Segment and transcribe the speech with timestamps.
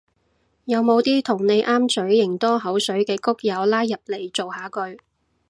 [0.65, 4.99] 有冇啲同你啱嘴型多口水嘅谷友拉入嚟造下句